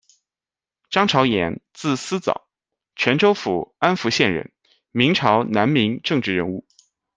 [0.89, 2.47] 张朝綖，字思藻，
[2.95, 4.51] 泉州府安福县人，
[4.89, 6.65] 明朝、南明政治人物。